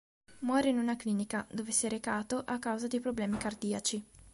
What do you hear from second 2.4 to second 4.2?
a causa di problemi cardiaci.